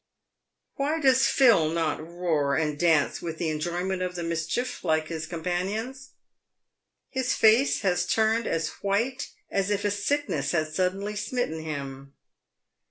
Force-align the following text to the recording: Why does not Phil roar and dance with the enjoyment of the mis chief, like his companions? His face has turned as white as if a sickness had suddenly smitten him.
Why 0.77 0.99
does 0.99 1.19
not 1.19 1.27
Phil 1.29 1.75
roar 2.03 2.55
and 2.55 2.75
dance 2.79 3.21
with 3.21 3.37
the 3.37 3.49
enjoyment 3.51 4.01
of 4.01 4.15
the 4.15 4.23
mis 4.23 4.47
chief, 4.47 4.83
like 4.83 5.09
his 5.09 5.27
companions? 5.27 6.09
His 7.11 7.35
face 7.35 7.81
has 7.81 8.07
turned 8.07 8.47
as 8.47 8.69
white 8.81 9.29
as 9.51 9.69
if 9.69 9.85
a 9.85 9.91
sickness 9.91 10.53
had 10.53 10.73
suddenly 10.73 11.15
smitten 11.15 11.61
him. 11.61 12.15